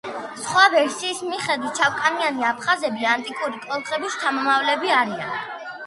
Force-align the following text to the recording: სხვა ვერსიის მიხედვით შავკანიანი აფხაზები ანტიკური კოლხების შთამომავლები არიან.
სხვა 0.45 0.61
ვერსიის 0.75 1.19
მიხედვით 1.33 1.83
შავკანიანი 1.83 2.49
აფხაზები 2.55 3.09
ანტიკური 3.13 3.65
კოლხების 3.69 4.19
შთამომავლები 4.19 4.97
არიან. 5.03 5.43